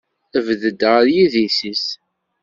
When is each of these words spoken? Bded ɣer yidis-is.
Bded 0.45 0.81
ɣer 0.91 1.03
yidis-is. 1.13 1.85